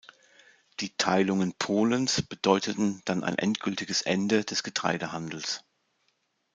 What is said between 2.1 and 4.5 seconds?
bedeuteten dann ein endgültiges Ende